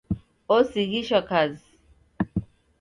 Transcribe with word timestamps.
Osighishwa 0.55 1.21
kazi. 1.29 1.71